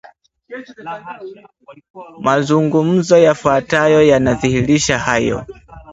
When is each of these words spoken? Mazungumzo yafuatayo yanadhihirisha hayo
Mazungumzo 2.25 3.15
yafuatayo 3.27 3.99
yanadhihirisha 4.11 4.95
hayo 5.07 5.37